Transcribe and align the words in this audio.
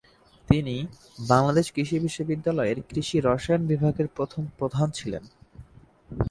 তিনি 0.49 0.75
বাংলাদেশ 1.27 1.65
কৃষি 1.71 1.97
বিশ্ববিদ্যালয়ের 1.99 2.77
কৃষি 2.89 3.17
রসায়ন 3.19 3.61
বিভাগের 3.67 4.07
প্রথম 4.07 4.43
প্রধান 4.57 4.87
ছিলেন। 4.91 5.23